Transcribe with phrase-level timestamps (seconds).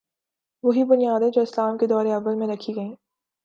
[0.63, 2.95] وہی بنیادیں جو اسلام کے دور اوّل میں رکھی گئیں۔